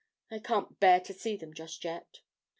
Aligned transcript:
I 0.31 0.39
can't 0.39 0.79
bear 0.79 0.99
to 1.01 1.13
see 1.13 1.37
them 1.37 1.53
just 1.53 1.83
yet.' 1.83 2.21